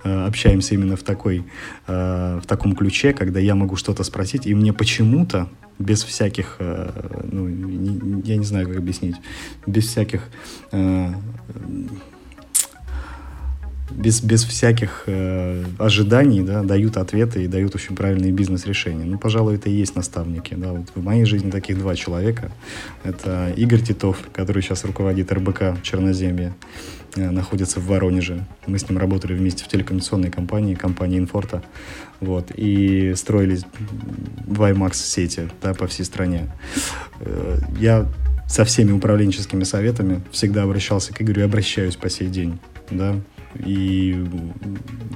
э, 0.03 0.25
общаемся 0.25 0.75
именно 0.75 0.95
в, 0.95 1.03
такой, 1.03 1.43
э, 1.87 2.39
в 2.43 2.47
таком 2.47 2.75
ключе, 2.75 3.13
когда 3.13 3.39
я 3.39 3.55
могу 3.55 3.75
что-то 3.75 4.03
спросить, 4.03 4.47
и 4.47 4.55
мне 4.55 4.73
почему-то 4.73 5.49
без 5.77 6.03
всяких, 6.03 6.57
э, 6.59 6.89
ну, 7.31 7.47
не, 7.47 8.21
я 8.23 8.37
не 8.37 8.45
знаю, 8.45 8.67
как 8.67 8.77
объяснить, 8.77 9.15
без 9.65 9.87
всяких 9.87 10.29
э, 10.71 11.13
без, 13.95 14.21
без 14.21 14.43
всяких 14.43 15.03
э, 15.07 15.63
ожиданий 15.77 16.41
да, 16.41 16.63
дают 16.63 16.97
ответы 16.97 17.43
и 17.43 17.47
дают 17.47 17.75
очень 17.75 17.95
правильные 17.95 18.31
бизнес-решения. 18.31 19.05
Ну, 19.05 19.17
пожалуй, 19.17 19.55
это 19.55 19.69
и 19.69 19.73
есть 19.73 19.95
наставники. 19.95 20.53
Да. 20.55 20.73
Вот 20.73 20.87
в 20.95 21.03
моей 21.03 21.25
жизни 21.25 21.49
таких 21.49 21.77
два 21.77 21.95
человека. 21.95 22.51
Это 23.03 23.53
Игорь 23.55 23.81
Титов, 23.81 24.17
который 24.33 24.61
сейчас 24.61 24.83
руководит 24.85 25.31
РБК 25.31 25.81
Черноземья, 25.83 26.53
э, 27.15 27.29
находится 27.29 27.79
в 27.79 27.87
Воронеже. 27.87 28.45
Мы 28.67 28.79
с 28.79 28.89
ним 28.89 28.97
работали 28.97 29.33
вместе 29.33 29.63
в 29.63 29.67
телекоммуникационной 29.67 30.31
компании, 30.31 30.75
компании 30.75 31.19
Инфорта, 31.19 31.63
вот, 32.19 32.51
и 32.55 33.13
строили 33.15 33.59
WiMAX 34.47 34.93
сети 34.95 35.49
да, 35.61 35.73
по 35.73 35.87
всей 35.87 36.03
стране. 36.03 36.51
Э, 37.19 37.59
я 37.79 38.07
со 38.47 38.65
всеми 38.65 38.91
управленческими 38.91 39.63
советами 39.63 40.21
всегда 40.31 40.63
обращался 40.63 41.13
к 41.13 41.21
Игорю 41.21 41.41
и 41.41 41.45
обращаюсь 41.45 41.95
по 41.95 42.09
сей 42.09 42.27
день. 42.27 42.59
Да, 42.89 43.15
и 43.55 44.25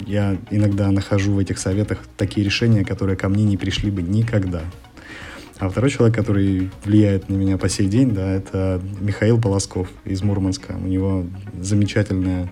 я 0.06 0.38
иногда 0.51 0.92
нахожу 0.92 1.34
в 1.34 1.39
этих 1.39 1.58
советах 1.58 2.00
такие 2.18 2.46
решения, 2.46 2.84
которые 2.84 3.18
ко 3.18 3.30
мне 3.30 3.44
не 3.44 3.58
пришли 3.58 3.92
бы 3.92 4.01
никогда. 4.01 4.62
А 5.58 5.70
второй 5.70 5.89
человек, 5.89 6.15
который 6.15 6.70
влияет 6.84 7.30
на 7.30 7.36
меня 7.36 7.58
по 7.58 7.70
сей 7.70 7.88
день, 7.88 8.12
да, 8.13 8.34
это 8.34 8.82
Михаил 9.00 9.39
Полосков 9.39 9.89
из 10.04 10.22
Мурманска. 10.22 10.75
У 10.77 10.88
него 10.88 11.25
замечательное 11.62 12.51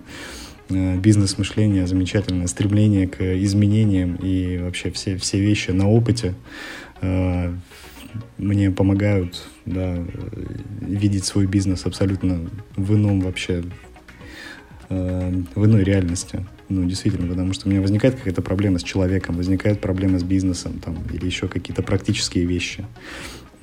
э, 0.70 0.96
бизнес-мышление, 0.96 1.86
замечательное 1.86 2.46
стремление 2.46 3.06
к 3.06 3.20
изменениям 3.20 4.16
и 4.16 4.56
вообще 4.56 4.90
все, 4.90 5.18
все 5.18 5.38
вещи 5.38 5.70
на 5.70 5.86
опыте 5.86 6.34
э, 7.02 7.52
мне 8.38 8.70
помогают 8.70 9.42
да, 9.66 9.98
видеть 10.80 11.24
свой 11.24 11.46
бизнес 11.46 11.86
абсолютно 11.86 12.48
в 12.76 12.94
ином 12.94 13.20
вообще 13.20 13.64
э, 14.88 15.42
в 15.54 15.64
иной 15.64 15.84
реальности. 15.84 16.44
Ну, 16.68 16.84
действительно, 16.84 17.26
потому 17.28 17.52
что 17.52 17.68
у 17.68 17.70
меня 17.70 17.80
возникает 17.80 18.14
какая-то 18.16 18.42
проблема 18.42 18.78
с 18.78 18.82
человеком, 18.82 19.36
возникает 19.36 19.80
проблема 19.80 20.18
с 20.18 20.22
бизнесом 20.22 20.80
там, 20.80 20.96
или 21.12 21.26
еще 21.26 21.48
какие-то 21.48 21.82
практические 21.82 22.46
вещи. 22.46 22.84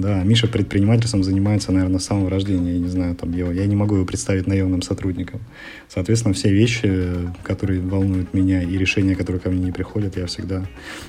Да, 0.02 0.24
Миша 0.24 0.48
предпринимательством 0.48 1.24
занимается, 1.24 1.72
наверное, 1.72 2.00
с 2.00 2.06
самого 2.06 2.30
рождения. 2.30 2.74
Я 2.74 2.80
не 2.80 2.88
знаю, 2.88 3.16
там 3.16 3.32
его, 3.34 3.52
я 3.52 3.68
не 3.68 3.76
могу 3.76 3.96
его 3.96 4.06
представить 4.06 4.48
наемным 4.48 4.82
сотрудником. 4.82 5.42
Соответственно, 5.90 6.34
все 6.34 6.52
вещи, 6.52 7.08
которые 7.44 7.82
волнуют 7.82 8.34
меня 8.34 8.64
и 8.64 8.78
решения, 8.78 9.16
которые 9.16 9.40
ко 9.40 9.52
мне 9.52 9.66
не 9.66 9.72
приходят, 9.72 10.18
я 10.18 10.26
всегда 10.26 10.66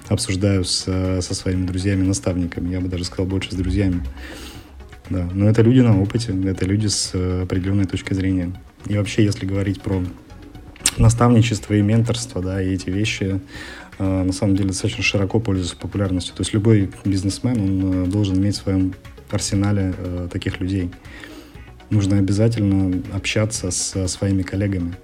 обсуждаю 0.08 0.64
с, 0.64 0.82
со 1.22 1.34
своими 1.34 1.64
друзьями-наставниками. 1.64 2.70
Я 2.70 2.80
бы 2.80 2.88
даже 2.88 3.04
сказал 3.04 3.24
больше 3.26 3.52
с 3.52 3.54
друзьями. 3.54 4.02
Да, 5.08 5.28
но 5.32 5.48
это 5.48 5.62
люди 5.62 5.80
на 5.80 5.98
опыте, 6.00 6.34
это 6.44 6.66
люди 6.66 6.88
с 6.88 7.14
определенной 7.14 7.86
точкой 7.86 8.14
зрения. 8.14 8.52
И 8.86 8.96
вообще, 8.96 9.24
если 9.24 9.46
говорить 9.46 9.80
про 9.80 10.02
наставничество 10.98 11.74
и 11.74 11.82
менторство, 11.82 12.42
да, 12.42 12.62
и 12.62 12.74
эти 12.74 12.90
вещи 12.90 13.40
э, 13.98 14.22
на 14.22 14.32
самом 14.32 14.56
деле 14.56 14.68
достаточно 14.68 15.02
широко 15.02 15.40
пользуются 15.40 15.76
популярностью. 15.76 16.34
То 16.34 16.42
есть 16.42 16.52
любой 16.52 16.90
бизнесмен, 17.04 17.60
он 17.60 18.04
э, 18.04 18.06
должен 18.06 18.36
иметь 18.36 18.56
в 18.56 18.62
своем 18.62 18.94
арсенале 19.30 19.94
э, 19.96 20.28
таких 20.30 20.60
людей. 20.60 20.90
Нужно 21.90 22.18
обязательно 22.18 23.02
общаться 23.14 23.70
с 23.70 24.08
своими 24.08 24.42
коллегами. 24.42 24.94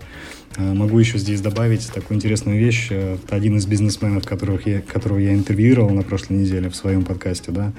Могу 0.56 0.98
еще 0.98 1.18
здесь 1.18 1.40
добавить 1.40 1.88
такую 1.92 2.16
интересную 2.16 2.58
вещь. 2.58 2.88
Э, 2.90 3.16
один 3.28 3.56
из 3.56 3.66
бизнесменов, 3.66 4.26
которых 4.26 4.66
я, 4.66 4.80
которого 4.80 5.18
я 5.18 5.34
интервьюировал 5.34 5.90
на 5.90 6.02
прошлой 6.02 6.38
неделе 6.38 6.68
в 6.68 6.76
своем 6.76 7.04
подкасте, 7.04 7.52
да, 7.52 7.72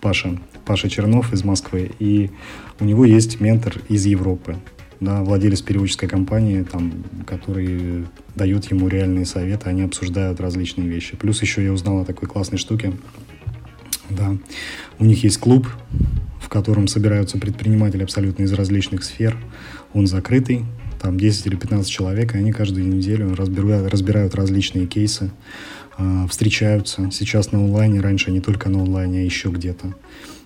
Паша, 0.00 0.38
Паша 0.66 0.88
Чернов 0.90 1.32
из 1.32 1.44
Москвы, 1.44 1.90
и 2.00 2.30
у 2.80 2.84
него 2.84 3.04
есть 3.04 3.40
ментор 3.40 3.80
из 3.88 4.04
Европы, 4.04 4.56
да, 5.00 5.22
владелец 5.22 5.62
переводческой 5.62 6.08
компании, 6.08 6.62
там, 6.62 7.04
который 7.26 8.06
дает 8.34 8.70
ему 8.70 8.88
реальные 8.88 9.26
советы, 9.26 9.68
они 9.70 9.82
обсуждают 9.82 10.40
различные 10.40 10.88
вещи. 10.88 11.16
Плюс 11.16 11.40
еще 11.40 11.64
я 11.64 11.72
узнал 11.72 12.00
о 12.00 12.04
такой 12.04 12.28
классной 12.28 12.58
штуке, 12.58 12.92
да, 14.10 14.36
у 14.98 15.04
них 15.04 15.22
есть 15.24 15.38
клуб, 15.38 15.68
в 16.40 16.48
котором 16.48 16.88
собираются 16.88 17.38
предприниматели 17.38 18.02
абсолютно 18.02 18.42
из 18.42 18.52
различных 18.52 19.04
сфер, 19.04 19.36
он 19.92 20.06
закрытый, 20.06 20.64
там 21.06 21.18
10 21.18 21.46
или 21.46 21.54
15 21.54 21.88
человек, 21.88 22.34
и 22.34 22.38
они 22.38 22.50
каждую 22.50 22.84
неделю 22.88 23.32
разбирают, 23.36 23.88
разбирают 23.92 24.34
различные 24.34 24.88
кейсы, 24.88 25.30
э, 25.98 26.26
встречаются. 26.28 27.10
Сейчас 27.12 27.52
на 27.52 27.60
онлайне, 27.60 28.00
раньше 28.00 28.32
не 28.32 28.40
только 28.40 28.68
на 28.68 28.80
онлайне, 28.80 29.20
а 29.20 29.22
еще 29.22 29.50
где-то 29.50 29.94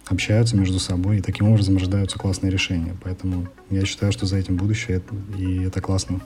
общаются 0.06 0.58
между 0.58 0.78
собой, 0.78 1.16
и 1.16 1.20
таким 1.22 1.48
образом 1.48 1.78
рождаются 1.78 2.18
классные 2.18 2.50
решения. 2.50 2.94
Поэтому 3.02 3.48
я 3.70 3.86
считаю, 3.86 4.12
что 4.12 4.26
за 4.26 4.36
этим 4.36 4.56
будущее, 4.56 5.00
и 5.38 5.62
это 5.62 5.80
классно. 5.80 6.20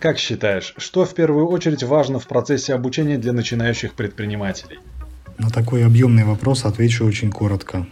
Как 0.00 0.18
считаешь, 0.18 0.74
что 0.76 1.04
в 1.04 1.14
первую 1.14 1.46
очередь 1.46 1.84
важно 1.84 2.18
в 2.18 2.26
процессе 2.26 2.74
обучения 2.74 3.16
для 3.16 3.32
начинающих 3.32 3.94
предпринимателей? 3.94 4.80
На 5.38 5.50
такой 5.50 5.86
объемный 5.86 6.24
вопрос 6.24 6.64
отвечу 6.64 7.06
очень 7.06 7.30
коротко. 7.30 7.86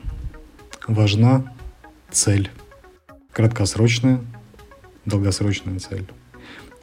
Важна 0.88 1.54
цель. 2.10 2.50
Краткосрочная, 3.30 4.20
долгосрочная 5.06 5.78
цель. 5.78 6.06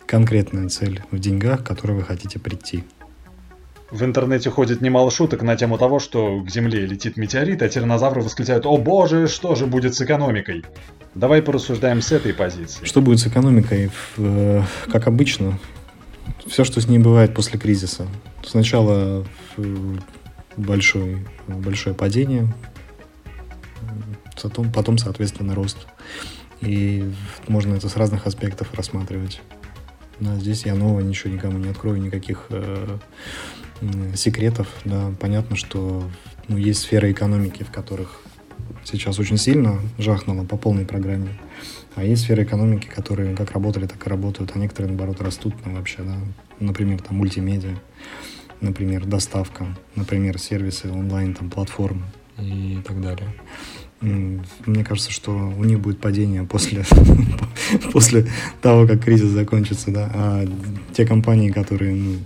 Конкретная 0.08 0.70
цель 0.70 1.02
в 1.12 1.20
деньгах, 1.20 1.64
к 1.64 1.68
которой 1.68 1.94
вы 1.94 2.04
хотите 2.04 2.40
прийти. 2.40 2.84
В 3.92 4.04
интернете 4.04 4.50
ходит 4.50 4.82
немало 4.82 5.12
шуток 5.12 5.44
на 5.44 5.56
тему 5.56 5.78
того, 5.78 6.00
что 6.00 6.42
к 6.42 6.50
Земле 6.50 6.86
летит 6.88 7.16
метеорит, 7.16 7.62
а 7.62 7.70
тираннозавры 7.70 8.22
восклицают 8.22 8.66
«О 8.66 8.78
боже, 8.78 9.28
что 9.28 9.54
же 9.54 9.68
будет 9.68 9.94
с 9.94 10.02
экономикой?» 10.02 10.64
Давай 11.14 11.44
порассуждаем 11.44 12.02
с 12.02 12.12
этой 12.12 12.34
позиции. 12.34 12.84
Что 12.86 13.02
будет 13.02 13.20
с 13.20 13.28
экономикой? 13.28 13.92
Э, 14.18 14.64
как 14.92 15.06
обычно, 15.08 15.60
все, 16.48 16.64
что 16.64 16.82
с 16.82 16.88
ней 16.88 16.98
бывает 16.98 17.36
после 17.36 17.60
кризиса. 17.60 18.08
Сначала 18.44 19.26
большой, 20.58 21.26
большое 21.48 21.96
падение, 21.96 22.52
потом, 24.42 24.72
потом, 24.72 24.98
соответственно, 24.98 25.54
рост. 25.54 25.78
И 26.66 27.12
можно 27.48 27.76
это 27.76 27.90
с 27.90 27.96
разных 27.96 28.26
аспектов 28.26 28.74
рассматривать. 28.74 29.42
Да, 30.20 30.36
здесь 30.36 30.66
я 30.66 30.76
нового 30.76 31.02
ничего 31.02 31.34
никому 31.34 31.58
не 31.58 31.70
открою, 31.70 32.02
никаких 32.02 32.46
э, 32.50 32.98
секретов, 34.16 34.68
да, 34.86 35.12
понятно, 35.20 35.56
что 35.56 36.04
ну, 36.48 36.58
есть 36.58 36.82
сферы 36.82 37.12
экономики, 37.12 37.64
в 37.64 37.72
которых 37.72 38.22
сейчас 38.84 39.20
очень 39.20 39.38
сильно 39.38 39.80
жахнуло 39.98 40.46
по 40.46 40.56
полной 40.56 40.86
программе, 40.86 41.30
а 41.96 42.04
есть 42.04 42.24
сферы 42.24 42.44
экономики, 42.44 42.88
которые 42.88 43.36
как 43.36 43.52
работали, 43.52 43.88
так 43.88 44.06
и 44.06 44.10
работают, 44.10 44.52
а 44.56 44.60
некоторые, 44.60 44.92
наоборот, 44.92 45.22
растут 45.22 45.56
ну, 45.66 45.76
вообще, 45.76 46.04
да, 46.04 46.16
например, 46.60 47.02
там 47.02 47.18
мультимедиа, 47.18 47.76
например, 48.62 49.06
доставка, 49.06 49.76
например, 49.96 50.40
сервисы 50.40 50.90
онлайн, 50.90 51.34
там, 51.34 51.50
платформы 51.50 52.04
и 52.38 52.80
так 52.86 53.02
далее. 53.02 53.34
Мне 54.66 54.84
кажется, 54.84 55.12
что 55.12 55.32
у 55.32 55.64
них 55.64 55.80
будет 55.80 56.00
падение 56.00 56.44
после, 56.44 56.84
после 57.94 58.28
того, 58.62 58.86
как 58.86 59.04
кризис 59.04 59.30
закончится, 59.30 59.92
да. 59.92 60.12
А 60.14 60.46
те 60.94 61.06
компании, 61.06 61.50
которые 61.50 61.96
ну, 61.96 62.18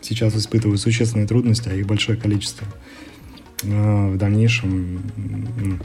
сейчас 0.00 0.34
испытывают 0.36 0.80
существенные 0.80 1.28
трудности, 1.28 1.68
а 1.68 1.74
их 1.74 1.86
большое 1.86 2.18
количество, 2.18 2.66
а, 3.64 4.08
в 4.10 4.16
дальнейшем 4.16 5.00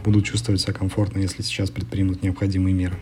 будут 0.03 0.25
чувствовать 0.25 0.61
себя 0.61 0.73
комфортно, 0.73 1.19
если 1.19 1.43
сейчас 1.43 1.69
предпримут 1.69 2.23
необходимые 2.23 2.73
меры. 2.73 2.95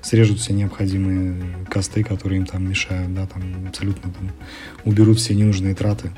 Срежут 0.00 0.40
все 0.40 0.54
необходимые 0.54 1.36
косты, 1.70 2.02
которые 2.02 2.40
им 2.40 2.46
там 2.46 2.68
мешают, 2.68 3.14
да, 3.14 3.26
там 3.26 3.42
абсолютно 3.68 4.10
там 4.10 4.32
уберут 4.84 5.18
все 5.18 5.34
ненужные 5.34 5.76
траты. 5.76 6.10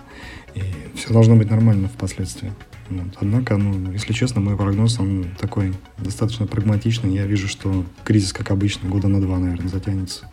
И 0.55 0.63
все 0.97 1.13
должно 1.13 1.37
быть 1.37 1.51
нормально 1.51 1.89
впоследствии. 1.89 2.53
Вот. 2.91 3.17
Однако, 3.21 3.57
ну, 3.57 3.93
если 3.93 4.13
честно, 4.13 4.41
мой 4.41 4.57
прогноз, 4.57 4.99
он 5.01 5.27
такой 5.39 5.75
достаточно 5.99 6.47
прагматичный. 6.47 7.15
Я 7.15 7.27
вижу, 7.27 7.49
что 7.49 7.85
кризис, 8.05 8.33
как 8.33 8.51
обычно, 8.51 8.89
года 8.89 9.09
на 9.09 9.21
два, 9.21 9.39
наверное, 9.39 9.69
затянется. 9.69 10.31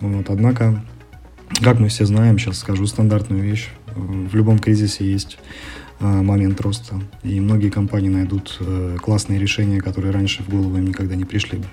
Вот. 0.00 0.30
Однако 0.30 0.84
как 1.62 1.78
мы 1.78 1.88
все 1.88 2.04
знаем, 2.04 2.38
сейчас 2.38 2.58
скажу 2.58 2.86
стандартную 2.86 3.42
вещь, 3.42 3.68
в 3.94 4.34
любом 4.34 4.58
кризисе 4.58 5.04
есть 5.10 5.38
а, 6.00 6.22
момент 6.22 6.60
роста. 6.60 7.00
И 7.22 7.40
многие 7.40 7.70
компании 7.70 8.08
найдут 8.08 8.56
э, 8.60 8.96
классные 9.00 9.38
решения, 9.38 9.80
которые 9.80 10.12
раньше 10.12 10.42
в 10.42 10.48
голову 10.48 10.76
им 10.76 10.86
никогда 10.86 11.14
не 11.14 11.24
пришли 11.24 11.58
бы. 11.58 11.66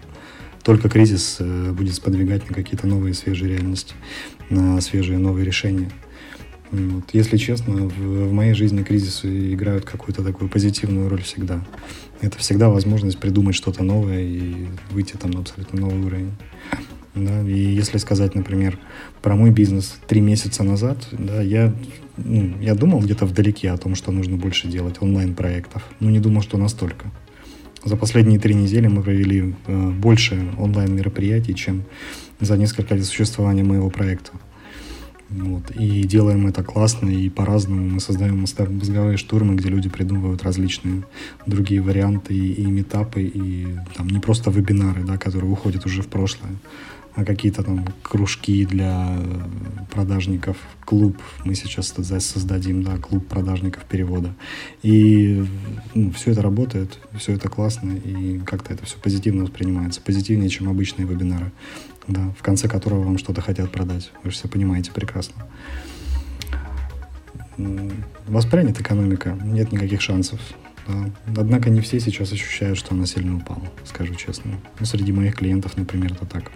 Только 0.63 0.88
кризис 0.88 1.38
э, 1.39 1.72
будет 1.72 1.96
сподвигать 1.96 2.48
на 2.48 2.55
какие-то 2.55 2.86
новые 2.86 3.15
свежие 3.15 3.53
реальности, 3.53 3.96
на 4.50 4.79
свежие 4.81 5.17
новые 5.17 5.46
решения. 5.46 5.89
Вот. 6.72 7.04
Если 7.12 7.38
честно, 7.38 7.88
в, 7.88 8.30
в 8.30 8.34
моей 8.34 8.54
жизни 8.54 8.84
кризисы 8.84 9.54
играют 9.54 9.86
какую-то 9.86 10.24
такую 10.24 10.50
позитивную 10.50 11.10
роль 11.10 11.22
всегда. 11.22 11.66
Это 12.22 12.38
всегда 12.38 12.70
возможность 12.70 13.20
придумать 13.20 13.56
что-то 13.56 13.84
новое 13.84 14.22
и 14.22 14.68
выйти 14.92 15.16
там 15.18 15.32
на 15.32 15.42
абсолютно 15.42 15.82
новый 15.82 16.01
уровень. 16.06 16.32
Да, 17.13 17.42
и 17.42 17.60
если 17.60 17.98
сказать, 17.98 18.36
например, 18.36 18.80
про 19.22 19.36
мой 19.36 19.51
бизнес 19.51 20.00
три 20.08 20.22
месяца 20.22 20.63
назад, 20.63 21.06
да, 21.12 21.42
я, 21.42 21.74
ну, 22.16 22.54
я 22.62 22.74
думал 22.74 23.01
где-то 23.01 23.25
вдалеке 23.25 23.70
о 23.72 23.78
том, 23.78 23.96
что 23.96 24.13
нужно 24.13 24.38
больше 24.38 24.70
делать 24.70 25.01
онлайн-проектов, 25.01 25.84
но 26.00 26.10
не 26.10 26.20
думал, 26.20 26.42
что 26.42 26.58
настолько. 26.58 27.12
За 27.84 27.98
последние 27.98 28.40
три 28.40 28.54
недели 28.54 28.88
мы 28.88 29.01
провели 29.01 29.56
э, 29.68 29.90
больше 29.90 30.54
онлайн-мероприятий, 30.58 31.54
чем 31.54 31.84
за 32.40 32.56
несколько 32.56 32.96
лет 32.96 33.04
существования 33.04 33.63
моего 33.63 33.90
проекта. 33.90 34.32
Вот. 35.32 35.72
И 35.72 36.04
делаем 36.04 36.48
это 36.48 36.64
классно 36.64 37.10
и 37.10 37.30
по-разному. 37.30 37.88
Мы 37.88 38.00
создаем 38.02 38.40
мозговые 38.40 39.18
штурмы, 39.18 39.56
где 39.56 39.70
люди 39.70 39.88
придумывают 39.88 40.44
различные 40.44 41.04
другие 41.46 41.82
варианты 41.82 42.34
и, 42.34 42.54
и 42.54 42.66
метапы, 42.66 43.24
и 43.24 43.68
там 43.96 44.08
не 44.08 44.20
просто 44.20 44.52
вебинары, 44.52 45.04
да, 45.04 45.18
которые 45.18 45.50
уходят 45.50 45.86
уже 45.86 46.02
в 46.02 46.08
прошлое, 46.08 46.52
а 47.16 47.24
какие-то 47.24 47.64
там 47.64 47.86
кружки 48.04 48.66
для 48.66 49.18
продажников, 49.90 50.58
клуб 50.86 51.18
мы 51.46 51.56
сейчас 51.56 51.94
создадим, 52.20 52.84
да, 52.84 52.98
клуб 52.98 53.26
продажников 53.28 53.84
перевода. 53.86 54.34
И 54.84 55.46
ну, 55.96 56.12
все 56.12 56.32
это 56.32 56.42
работает, 56.42 57.00
все 57.18 57.34
это 57.34 57.48
классно, 57.48 57.94
и 57.94 58.40
как-то 58.40 58.74
это 58.74 58.86
все 58.86 58.98
позитивно 58.98 59.44
воспринимается, 59.44 60.02
позитивнее, 60.02 60.50
чем 60.50 60.70
обычные 60.70 61.08
вебинары, 61.08 61.52
да, 62.12 62.34
в 62.38 62.44
конце 62.44 62.68
которого 62.68 63.03
вам 63.03 63.18
что-то 63.18 63.41
хотят 63.41 63.72
продать. 63.72 64.12
Вы 64.24 64.32
же 64.32 64.38
все 64.38 64.48
понимаете 64.48 64.91
прекрасно. 64.91 65.48
Воспрянет 68.27 68.80
экономика, 68.80 69.38
нет 69.44 69.72
никаких 69.72 70.01
шансов. 70.01 70.39
Да. 70.88 71.10
Однако 71.38 71.70
не 71.70 71.80
все 71.82 72.00
сейчас 72.00 72.32
ощущают, 72.32 72.77
что 72.77 72.96
она 72.96 73.06
сильно 73.06 73.38
упала, 73.38 73.63
скажу 73.86 74.15
честно. 74.15 74.51
Ну, 74.80 74.86
среди 74.86 75.12
моих 75.12 75.36
клиентов, 75.36 75.77
например, 75.77 76.13
это 76.13 76.25
так. 76.25 76.51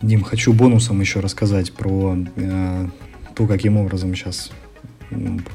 Дим, 0.00 0.22
хочу 0.22 0.52
бонусом 0.52 1.00
еще 1.00 1.20
рассказать 1.20 1.72
про 1.72 2.16
э, 2.36 2.88
то, 3.34 3.46
каким 3.46 3.76
образом 3.76 4.14
сейчас 4.14 4.50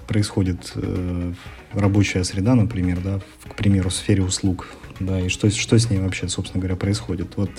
происходит 0.07 0.71
э, 0.75 1.33
рабочая 1.73 2.23
среда, 2.23 2.55
например, 2.55 2.99
да, 3.03 3.19
к 3.47 3.55
примеру, 3.55 3.89
в 3.89 3.93
сфере 3.93 4.23
услуг, 4.23 4.67
да, 4.99 5.19
и 5.19 5.29
что, 5.29 5.49
что 5.49 5.77
с 5.77 5.89
ней 5.89 5.99
вообще, 5.99 6.27
собственно 6.27 6.61
говоря, 6.61 6.75
происходит. 6.75 7.33
Вот 7.35 7.51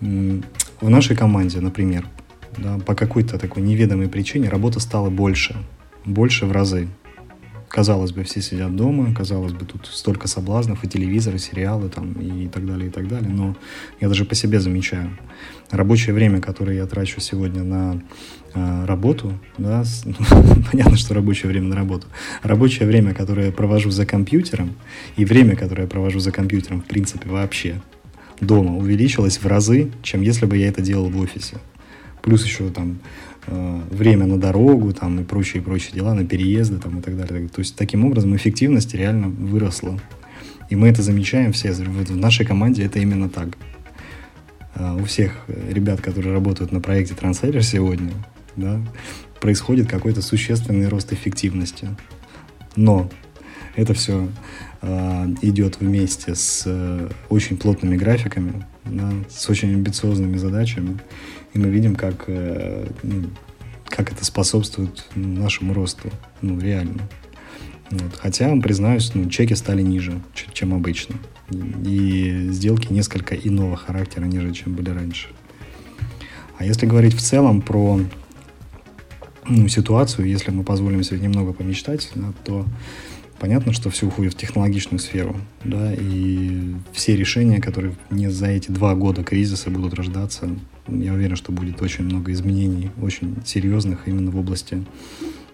э, 0.00 0.40
в 0.80 0.88
нашей 0.88 1.16
команде, 1.16 1.60
например, 1.60 2.08
да, 2.56 2.78
по 2.78 2.94
какой-то 2.94 3.38
такой 3.38 3.62
неведомой 3.62 4.08
причине 4.08 4.48
работа 4.48 4.80
стала 4.80 5.10
больше, 5.10 5.56
больше 6.04 6.46
в 6.46 6.52
разы. 6.52 6.88
Казалось 7.76 8.12
бы, 8.12 8.24
все 8.24 8.40
сидят 8.40 8.74
дома, 8.74 9.14
казалось 9.14 9.52
бы, 9.52 9.66
тут 9.66 9.86
столько 9.92 10.28
соблазнов, 10.28 10.82
и 10.82 10.88
телевизоры, 10.88 11.36
и 11.36 11.38
сериалы, 11.38 11.90
там, 11.90 12.14
и 12.14 12.48
так 12.48 12.64
далее, 12.64 12.88
и 12.88 12.90
так 12.90 13.06
далее. 13.06 13.28
Но 13.28 13.54
я 14.00 14.08
даже 14.08 14.24
по 14.24 14.34
себе 14.34 14.60
замечаю. 14.60 15.10
Рабочее 15.70 16.14
время, 16.14 16.40
которое 16.40 16.76
я 16.76 16.86
трачу 16.86 17.20
сегодня 17.20 17.62
на 17.62 18.02
э, 18.54 18.84
работу, 18.86 19.38
да, 19.58 19.84
с, 19.84 20.06
ну, 20.06 20.14
понятно, 20.72 20.96
что 20.96 21.12
рабочее 21.12 21.50
время 21.50 21.68
на 21.68 21.76
работу. 21.76 22.06
Рабочее 22.42 22.88
время, 22.88 23.12
которое 23.12 23.48
я 23.48 23.52
провожу 23.52 23.90
за 23.90 24.06
компьютером, 24.06 24.74
и 25.18 25.26
время, 25.26 25.54
которое 25.54 25.82
я 25.82 25.88
провожу 25.88 26.18
за 26.18 26.32
компьютером, 26.32 26.80
в 26.80 26.86
принципе, 26.86 27.28
вообще 27.28 27.82
дома 28.40 28.74
увеличилось 28.74 29.36
в 29.36 29.46
разы, 29.46 29.92
чем 30.02 30.22
если 30.22 30.46
бы 30.46 30.56
я 30.56 30.68
это 30.68 30.80
делал 30.80 31.10
в 31.10 31.18
офисе. 31.18 31.58
Плюс 32.22 32.42
еще 32.42 32.70
там 32.70 33.00
Э, 33.48 33.80
время 33.90 34.26
на 34.26 34.38
дорогу 34.38 34.92
там, 34.92 35.20
и 35.20 35.24
прочие, 35.24 35.62
прочие 35.62 35.92
дела, 35.92 36.14
на 36.14 36.24
переезды 36.26 36.78
там, 36.78 36.98
и 36.98 37.02
так 37.02 37.16
далее. 37.16 37.48
То 37.48 37.60
есть 37.60 37.76
таким 37.76 38.04
образом 38.04 38.34
эффективность 38.34 38.92
реально 38.94 39.28
выросла. 39.28 40.00
И 40.68 40.74
мы 40.74 40.88
это 40.88 41.02
замечаем 41.02 41.52
все. 41.52 41.72
В 41.72 42.16
нашей 42.16 42.44
команде 42.44 42.84
это 42.84 42.98
именно 42.98 43.28
так. 43.28 43.56
Э, 44.74 44.96
у 45.00 45.04
всех 45.04 45.44
ребят, 45.48 46.00
которые 46.00 46.32
работают 46.32 46.72
на 46.72 46.80
проекте 46.80 47.14
Translator 47.14 47.62
сегодня, 47.62 48.12
да, 48.56 48.80
происходит 49.40 49.88
какой-то 49.88 50.22
существенный 50.22 50.88
рост 50.88 51.12
эффективности. 51.12 51.88
Но 52.74 53.08
это 53.76 53.94
все 53.94 54.28
э, 54.82 55.26
идет 55.42 55.78
вместе 55.78 56.34
с 56.34 56.64
э, 56.66 57.08
очень 57.28 57.58
плотными 57.58 57.96
графиками, 57.96 58.66
да, 58.84 59.12
с 59.28 59.48
очень 59.48 59.72
амбициозными 59.72 60.36
задачами 60.36 60.98
и 61.56 61.58
мы 61.58 61.68
видим, 61.70 61.96
как, 61.96 62.24
э, 62.26 62.86
ну, 63.02 63.30
как 63.88 64.12
это 64.12 64.24
способствует 64.24 65.04
нашему 65.14 65.74
росту, 65.74 66.10
ну, 66.42 66.58
реально. 66.60 67.02
Вот. 67.90 68.16
Хотя, 68.16 68.54
признаюсь, 68.60 69.12
ну, 69.14 69.28
чеки 69.30 69.54
стали 69.54 69.82
ниже, 69.82 70.20
чем 70.52 70.74
обычно. 70.74 71.16
И 71.50 72.48
сделки 72.50 72.92
несколько 72.92 73.34
иного 73.36 73.76
характера, 73.76 74.24
ниже, 74.24 74.52
чем 74.52 74.74
были 74.74 74.90
раньше. 74.90 75.28
А 76.58 76.64
если 76.64 76.86
говорить 76.86 77.14
в 77.14 77.20
целом 77.20 77.60
про 77.60 78.00
ну, 79.48 79.68
ситуацию, 79.68 80.26
если 80.26 80.50
мы 80.50 80.64
позволим 80.64 81.02
себе 81.02 81.20
немного 81.20 81.52
помечтать, 81.52 82.10
да, 82.14 82.32
то 82.44 82.66
понятно, 83.38 83.72
что 83.72 83.90
все 83.90 84.06
уходит 84.06 84.34
в 84.34 84.36
технологичную 84.36 84.98
сферу, 84.98 85.36
да, 85.64 85.92
и 85.94 86.74
все 86.92 87.16
решения, 87.16 87.60
которые 87.60 87.94
не 88.10 88.30
за 88.30 88.46
эти 88.46 88.70
два 88.70 88.94
года 88.94 89.22
кризиса 89.22 89.70
будут 89.70 89.94
рождаться, 89.94 90.48
я 90.88 91.12
уверен, 91.12 91.36
что 91.36 91.52
будет 91.52 91.82
очень 91.82 92.04
много 92.04 92.32
изменений, 92.32 92.90
очень 93.00 93.36
серьезных 93.44 94.06
именно 94.06 94.30
в 94.30 94.38
области 94.38 94.84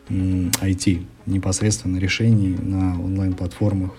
IT, 0.09 1.05
непосредственно 1.27 1.99
решений 1.99 2.57
на 2.61 3.01
онлайн-платформах. 3.01 3.93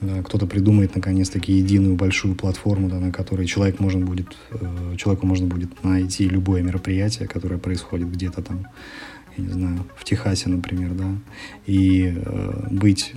Да, 0.00 0.20
кто-то 0.24 0.48
придумает 0.48 0.96
наконец-таки 0.96 1.52
единую 1.52 1.94
большую 1.94 2.34
платформу, 2.34 2.88
да, 2.88 2.98
на 2.98 3.12
которой 3.12 3.46
человек 3.46 3.78
можно 3.78 4.04
будет, 4.04 4.36
э, 4.50 4.96
человеку 4.98 5.28
можно 5.28 5.46
будет 5.46 5.84
найти 5.84 6.28
любое 6.28 6.60
мероприятие, 6.60 7.28
которое 7.28 7.56
происходит 7.58 8.10
где-то 8.10 8.42
там, 8.42 8.66
я 9.36 9.44
не 9.44 9.52
знаю, 9.52 9.86
в 9.96 10.04
Техасе, 10.04 10.48
например, 10.48 10.92
да, 10.92 11.14
и 11.66 12.14
э, 12.14 12.66
быть 12.70 13.12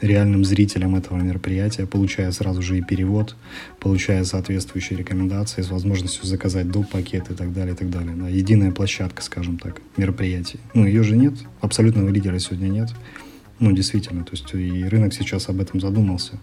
реальным 0.00 0.44
зрителем 0.44 0.96
этого 0.96 1.18
мероприятия, 1.18 1.86
получая 1.86 2.30
сразу 2.32 2.62
же 2.62 2.78
и 2.78 2.82
перевод, 2.82 3.36
получая 3.78 4.24
соответствующие 4.24 4.98
рекомендации 4.98 5.62
с 5.62 5.70
возможностью 5.70 6.24
заказать 6.24 6.70
доп. 6.70 6.88
пакет 6.88 7.30
и 7.30 7.34
так 7.34 7.52
далее, 7.52 7.74
и 7.74 7.76
так 7.76 7.90
далее. 7.90 8.14
Да, 8.16 8.28
единая 8.28 8.72
площадка, 8.72 9.22
скажем 9.22 9.58
так, 9.58 9.80
мероприятий. 9.96 10.58
Ну, 10.74 10.86
ее 10.86 11.02
же 11.02 11.16
нет, 11.16 11.34
абсолютного 11.60 12.08
лидера 12.08 12.38
сегодня 12.38 12.68
нет. 12.68 12.90
Ну, 13.58 13.72
действительно, 13.72 14.24
то 14.24 14.32
есть 14.32 14.52
и 14.54 14.84
рынок 14.84 15.12
сейчас 15.12 15.48
об 15.48 15.60
этом 15.60 15.80
задумался. 15.80 16.38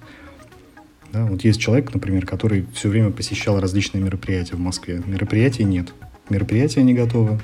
Да, 1.11 1.25
вот 1.25 1.43
есть 1.43 1.59
человек, 1.59 1.93
например, 1.93 2.25
который 2.25 2.65
все 2.73 2.89
время 2.89 3.11
посещал 3.11 3.59
различные 3.59 4.03
мероприятия 4.03 4.55
в 4.55 4.59
Москве. 4.59 5.01
Мероприятий 5.05 5.63
нет. 5.63 5.93
Мероприятия 6.29 6.83
не 6.83 6.93
готовы, 6.93 7.39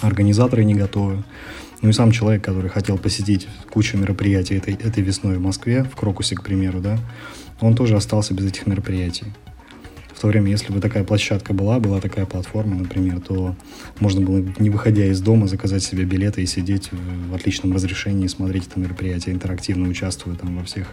организаторы 0.00 0.64
не 0.64 0.74
готовы. 0.74 1.22
Ну 1.82 1.88
и 1.88 1.92
сам 1.92 2.12
человек, 2.12 2.44
который 2.44 2.70
хотел 2.70 2.96
посетить 2.96 3.48
кучу 3.70 3.96
мероприятий 3.96 4.54
этой, 4.54 4.74
этой 4.74 5.02
весной 5.02 5.38
в 5.38 5.40
Москве, 5.40 5.82
в 5.84 5.96
Крокусе, 5.96 6.36
к 6.36 6.42
примеру, 6.42 6.80
да, 6.80 6.98
он 7.60 7.74
тоже 7.74 7.96
остался 7.96 8.34
без 8.34 8.46
этих 8.46 8.66
мероприятий. 8.66 9.26
В 10.14 10.20
то 10.20 10.28
время, 10.28 10.52
если 10.52 10.72
бы 10.72 10.80
такая 10.80 11.02
площадка 11.02 11.52
была, 11.52 11.80
была 11.80 12.00
такая 12.00 12.26
платформа, 12.26 12.76
например, 12.76 13.20
то 13.20 13.56
можно 13.98 14.20
было, 14.20 14.44
не 14.60 14.70
выходя 14.70 15.04
из 15.06 15.20
дома, 15.20 15.48
заказать 15.48 15.82
себе 15.82 16.04
билеты 16.04 16.42
и 16.42 16.46
сидеть 16.46 16.90
в 16.92 17.34
отличном 17.34 17.72
разрешении, 17.72 18.28
смотреть 18.28 18.68
это 18.68 18.78
мероприятие, 18.78 19.34
интерактивно 19.34 19.88
участвуя 19.88 20.36
там 20.36 20.58
во 20.58 20.64
всех 20.64 20.86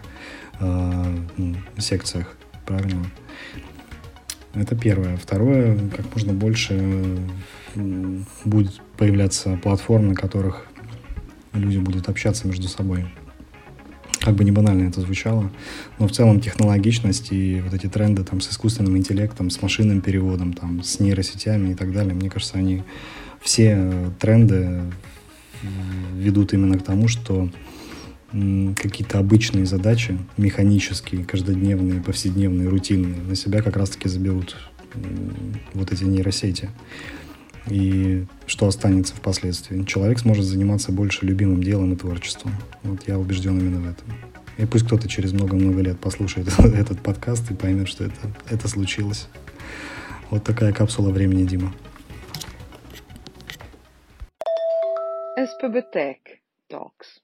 э, 0.59 1.15
секциях, 1.77 2.35
правильно? 2.65 3.05
Это 4.53 4.75
первое. 4.75 5.17
Второе, 5.17 5.77
как 5.95 6.05
можно 6.13 6.33
больше 6.33 7.17
будет 8.45 8.81
появляться 8.97 9.59
платформ, 9.61 10.09
на 10.09 10.15
которых 10.15 10.65
люди 11.53 11.77
будут 11.77 12.09
общаться 12.09 12.47
между 12.47 12.67
собой. 12.67 13.05
Как 14.19 14.35
бы 14.35 14.43
не 14.43 14.51
банально 14.51 14.89
это 14.89 14.99
звучало, 15.01 15.49
но 15.97 16.07
в 16.07 16.11
целом 16.11 16.41
технологичность 16.41 17.31
и 17.31 17.61
вот 17.61 17.73
эти 17.73 17.87
тренды 17.87 18.23
там 18.25 18.41
с 18.41 18.49
искусственным 18.51 18.97
интеллектом, 18.97 19.49
с 19.49 19.61
машинным 19.61 20.01
переводом, 20.01 20.53
там, 20.53 20.83
с 20.83 20.99
нейросетями 20.99 21.71
и 21.71 21.73
так 21.75 21.93
далее, 21.93 22.13
мне 22.13 22.29
кажется, 22.29 22.57
они 22.57 22.83
все 23.39 24.11
тренды 24.19 24.81
ведут 26.13 26.53
именно 26.53 26.77
к 26.77 26.83
тому, 26.83 27.07
что 27.07 27.49
какие-то 28.31 29.19
обычные 29.19 29.65
задачи, 29.65 30.17
механические, 30.37 31.25
каждодневные, 31.25 32.01
повседневные, 32.01 32.69
рутинные, 32.69 33.21
на 33.21 33.35
себя 33.35 33.61
как 33.61 33.75
раз-таки 33.77 34.07
заберут 34.07 34.55
вот 35.73 35.91
эти 35.91 36.03
нейросети. 36.03 36.69
и 37.67 38.25
что 38.47 38.67
останется 38.67 39.15
впоследствии. 39.15 39.83
Человек 39.83 40.19
сможет 40.19 40.45
заниматься 40.45 40.91
больше 40.91 41.25
любимым 41.25 41.61
делом 41.63 41.93
и 41.93 41.95
творчеством. 41.95 42.53
Вот 42.83 43.07
я 43.07 43.19
убежден 43.19 43.59
именно 43.59 43.79
в 43.79 43.89
этом. 43.89 44.13
И 44.57 44.65
пусть 44.65 44.85
кто-то 44.85 45.07
через 45.07 45.33
много-много 45.33 45.81
лет 45.81 45.99
послушает 45.99 46.47
этот 46.59 46.99
подкаст 47.01 47.49
и 47.51 47.53
поймет, 47.53 47.87
что 47.87 48.05
это, 48.05 48.15
это 48.49 48.67
случилось. 48.67 49.27
Вот 50.31 50.43
такая 50.43 50.73
капсула 50.73 51.11
времени, 51.11 51.45
Дима. 51.45 51.73
Tech 55.93 56.17
Talks. 56.69 57.21